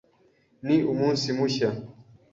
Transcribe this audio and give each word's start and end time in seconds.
Ni 0.65 0.75
umunsi 0.91 1.27
mushya. 1.37 1.69